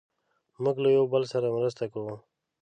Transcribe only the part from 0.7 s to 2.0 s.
له یو بل سره مرسته